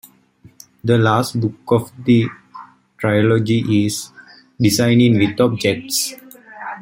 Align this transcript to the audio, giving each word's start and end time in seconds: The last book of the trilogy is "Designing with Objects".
The 0.83 0.97
last 0.97 1.39
book 1.39 1.59
of 1.67 1.91
the 2.05 2.25
trilogy 2.97 3.85
is 3.85 4.09
"Designing 4.59 5.19
with 5.19 5.39
Objects". 5.39 6.15